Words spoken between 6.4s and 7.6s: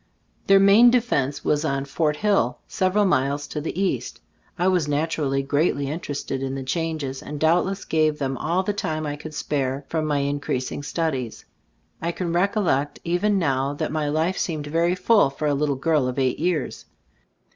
in the changes, and